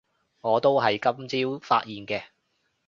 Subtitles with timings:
[0.41, 2.23] 我都係今朝發現嘅